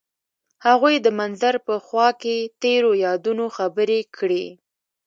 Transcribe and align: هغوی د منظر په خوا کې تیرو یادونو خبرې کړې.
هغوی 0.65 0.95
د 1.01 1.07
منظر 1.19 1.55
په 1.67 1.75
خوا 1.85 2.09
کې 2.21 2.37
تیرو 2.61 2.91
یادونو 3.05 3.45
خبرې 3.57 3.99
کړې. 4.17 4.45